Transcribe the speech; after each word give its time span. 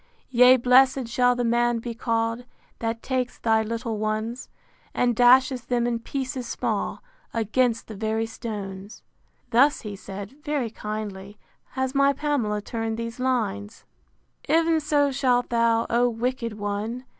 X. 0.01 0.27
Yea, 0.31 0.57
blessed 0.57 1.07
shall 1.07 1.35
the 1.35 1.43
man 1.43 1.77
be 1.77 1.93
call'd 1.93 2.43
That 2.79 3.03
takes 3.03 3.37
thy 3.37 3.61
little 3.61 3.99
ones, 3.99 4.49
And 4.95 5.15
dasheth 5.15 5.67
them 5.67 5.85
in 5.85 5.99
pieces 5.99 6.47
small 6.47 7.03
Against 7.35 7.85
the 7.85 7.93
very 7.93 8.25
stones. 8.25 9.03
Thus 9.51 9.81
he 9.81 9.95
said, 9.95 10.31
very 10.43 10.71
kindly, 10.71 11.37
has 11.73 11.93
my 11.93 12.13
Pamela 12.13 12.63
turned 12.63 12.97
these 12.97 13.19
lines: 13.19 13.85
IX. 14.49 14.49
Ev'n 14.57 14.79
so 14.79 15.11
shalt 15.11 15.49
thou, 15.49 15.85
O 15.91 16.09
wicked 16.09 16.53
one! 16.53 17.05